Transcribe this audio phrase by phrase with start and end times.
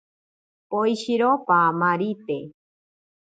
[0.69, 2.37] Poeshiro paamarite.